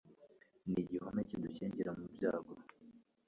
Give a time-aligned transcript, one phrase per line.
[0.69, 2.53] ni igihome kidu kingingira mu byago